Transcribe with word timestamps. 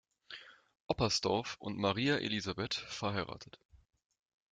Oppersdorff 0.87 1.57
und 1.59 1.77
Maria 1.77 2.15
Elisabeth, 2.17 2.73
verh. 2.73 3.23